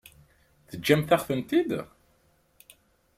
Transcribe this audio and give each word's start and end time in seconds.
Teǧǧamt-aɣ-ten-id? 0.69 1.69